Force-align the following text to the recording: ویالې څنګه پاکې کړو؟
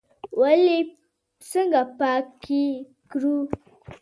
ویالې 0.39 0.79
څنګه 1.49 1.81
پاکې 1.97 2.63
کړو؟ 3.11 3.37